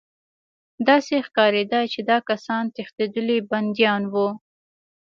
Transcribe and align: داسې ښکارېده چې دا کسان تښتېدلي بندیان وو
داسې 0.87 1.15
ښکارېده 1.25 1.79
چې 1.91 1.99
دا 2.09 2.17
کسان 2.29 2.63
تښتېدلي 2.75 3.37
بندیان 3.51 4.01
وو 4.13 4.29